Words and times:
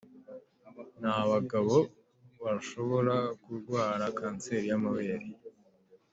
N’abagabo 1.01 1.75
bashobora 2.43 3.15
kurwara 3.41 4.05
Kanseri 4.17 4.65
y’amabere 4.71 5.25